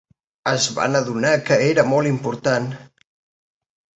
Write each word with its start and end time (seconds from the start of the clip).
Es 0.51 0.63
van 0.77 0.99
adonar 0.99 1.33
que 1.49 1.59
era 1.67 1.85
molt 1.91 2.11
important. 2.13 2.67